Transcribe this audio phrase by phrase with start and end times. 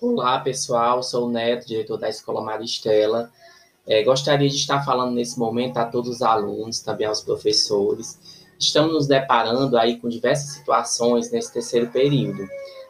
[0.00, 1.04] Olá, pessoal.
[1.04, 3.30] Sou o Neto, diretor da Escola Maristela.
[3.86, 8.18] É, gostaria de estar falando nesse momento a todos os alunos, também aos professores.
[8.58, 12.44] Estamos nos deparando aí com diversas situações nesse terceiro período.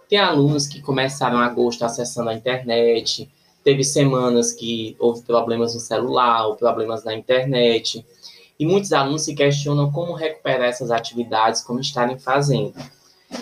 [0.09, 3.31] Tem alunos que começaram agosto acessando a internet,
[3.63, 8.05] teve semanas que houve problemas no celular, ou problemas na internet,
[8.59, 12.75] e muitos alunos se questionam como recuperar essas atividades, como estarem fazendo.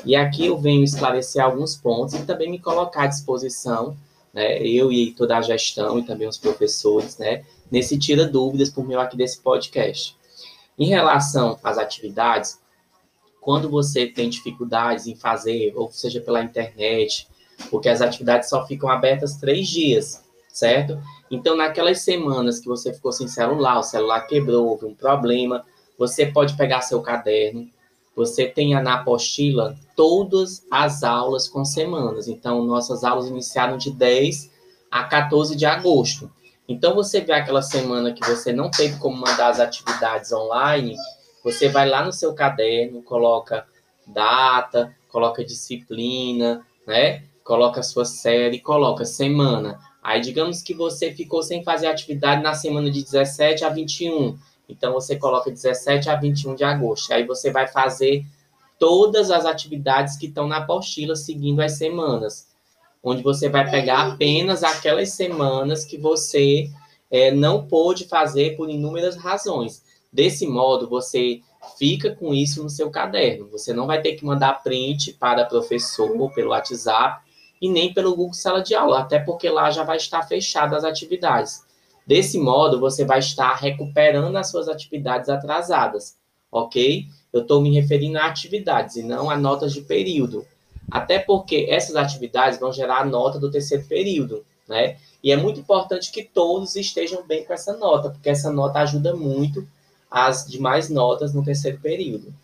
[0.04, 3.96] E aqui eu venho esclarecer alguns pontos e também me colocar à disposição,
[4.32, 8.86] né, eu e toda a gestão e também os professores, né, nesse tira dúvidas por
[8.86, 10.16] meio aqui desse podcast.
[10.78, 12.58] Em relação às atividades,
[13.40, 17.28] quando você tem dificuldades em fazer, ou seja pela internet,
[17.70, 20.98] porque as atividades só ficam abertas três dias, certo?
[21.30, 25.64] Então, naquelas semanas que você ficou sem celular, o celular quebrou, houve um problema,
[25.98, 27.68] você pode pegar seu caderno,
[28.14, 32.28] você tenha na apostila todas as aulas com semanas.
[32.28, 34.50] Então, nossas aulas iniciaram de 10
[34.90, 36.30] a 14 de agosto.
[36.68, 40.96] Então, você vê aquela semana que você não teve como mandar as atividades online,
[41.42, 43.66] você vai lá no seu caderno, coloca
[44.06, 47.24] data, coloca disciplina, né?
[47.42, 49.78] Coloca sua série, coloca semana.
[50.02, 54.38] Aí, digamos que você ficou sem fazer atividade na semana de 17 a 21.
[54.68, 57.12] Então, você coloca 17 a 21 de agosto.
[57.12, 58.24] Aí, você vai fazer
[58.78, 62.48] todas as atividades que estão na apostila, seguindo as semanas.
[63.02, 66.70] Onde você vai pegar apenas aquelas semanas que você
[67.10, 69.84] é, não pôde fazer por inúmeras razões.
[70.12, 71.40] Desse modo, você
[71.78, 73.48] fica com isso no seu caderno.
[73.50, 77.22] Você não vai ter que mandar print para professor pelo WhatsApp
[77.60, 80.84] e nem pelo Google Sala de Aula, até porque lá já vai estar fechadas as
[80.84, 81.64] atividades.
[82.06, 86.16] Desse modo, você vai estar recuperando as suas atividades atrasadas,
[86.50, 87.06] ok?
[87.32, 90.44] Eu estou me referindo a atividades e não a notas de período.
[90.90, 94.96] Até porque essas atividades vão gerar a nota do terceiro período, né?
[95.22, 99.14] E é muito importante que todos estejam bem com essa nota, porque essa nota ajuda
[99.14, 99.66] muito
[100.10, 102.34] as demais notas no terceiro período.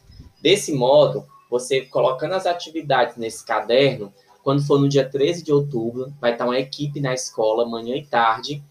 [0.40, 6.12] Desse modo, você colocando as atividades nesse caderno, quando for no dia 13 de outubro,
[6.20, 8.62] vai estar uma equipe na escola, manhã e tarde,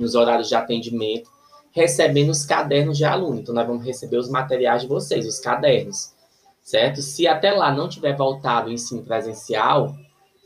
[0.00, 1.30] nos horários de atendimento,
[1.72, 3.40] recebendo os cadernos de aluno.
[3.40, 6.12] Então, nós vamos receber os materiais de vocês, os cadernos,
[6.62, 7.00] certo?
[7.00, 9.94] Se até lá não tiver voltado o ensino presencial,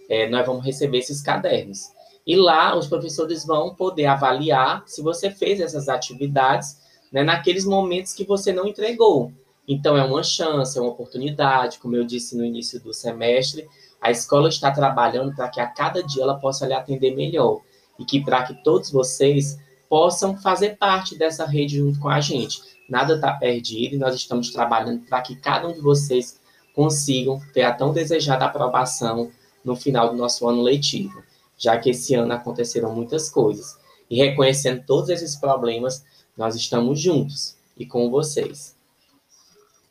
[0.09, 1.93] é, nós vamos receber esses cadernos.
[2.27, 6.79] E lá, os professores vão poder avaliar se você fez essas atividades
[7.13, 9.33] né, naqueles momentos que você não entregou.
[9.67, 13.67] Então, é uma chance, é uma oportunidade, como eu disse no início do semestre,
[14.01, 17.61] a escola está trabalhando para que a cada dia ela possa lhe atender melhor
[17.99, 22.61] e que para que todos vocês possam fazer parte dessa rede junto com a gente.
[22.89, 26.41] Nada está perdido e nós estamos trabalhando para que cada um de vocês
[26.75, 29.31] consigam ter a tão desejada aprovação
[29.65, 31.23] no final do nosso ano letivo,
[31.57, 33.79] já que esse ano aconteceram muitas coisas.
[34.11, 36.05] E reconhecendo todos esses problemas,
[36.37, 38.74] nós estamos juntos e com vocês.